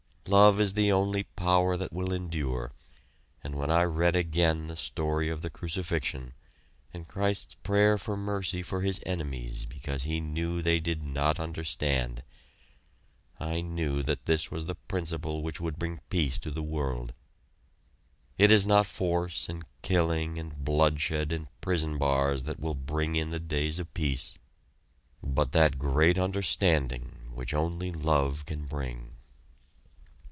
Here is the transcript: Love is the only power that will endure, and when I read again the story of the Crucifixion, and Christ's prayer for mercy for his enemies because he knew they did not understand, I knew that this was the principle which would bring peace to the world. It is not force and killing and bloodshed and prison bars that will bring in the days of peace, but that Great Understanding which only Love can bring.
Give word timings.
Love 0.27 0.61
is 0.61 0.75
the 0.75 0.91
only 0.91 1.23
power 1.23 1.75
that 1.75 1.91
will 1.91 2.13
endure, 2.13 2.71
and 3.43 3.55
when 3.55 3.71
I 3.71 3.81
read 3.83 4.15
again 4.15 4.67
the 4.67 4.77
story 4.77 5.29
of 5.29 5.41
the 5.41 5.49
Crucifixion, 5.49 6.33
and 6.93 7.07
Christ's 7.07 7.55
prayer 7.55 7.97
for 7.97 8.15
mercy 8.15 8.61
for 8.61 8.81
his 8.81 9.01
enemies 9.05 9.65
because 9.65 10.03
he 10.03 10.21
knew 10.21 10.61
they 10.61 10.79
did 10.79 11.03
not 11.03 11.39
understand, 11.39 12.23
I 13.39 13.61
knew 13.61 14.03
that 14.03 14.25
this 14.25 14.51
was 14.51 14.65
the 14.67 14.75
principle 14.75 15.41
which 15.41 15.59
would 15.59 15.79
bring 15.79 15.99
peace 16.09 16.37
to 16.41 16.51
the 16.51 16.63
world. 16.63 17.13
It 18.37 18.51
is 18.51 18.67
not 18.67 18.85
force 18.85 19.49
and 19.49 19.65
killing 19.81 20.37
and 20.37 20.53
bloodshed 20.53 21.31
and 21.31 21.47
prison 21.61 21.97
bars 21.97 22.43
that 22.43 22.59
will 22.59 22.75
bring 22.75 23.15
in 23.15 23.31
the 23.31 23.39
days 23.39 23.79
of 23.79 23.93
peace, 23.95 24.35
but 25.23 25.51
that 25.53 25.79
Great 25.79 26.19
Understanding 26.19 27.31
which 27.33 27.55
only 27.55 27.91
Love 27.91 28.45
can 28.45 28.65
bring. 28.65 29.07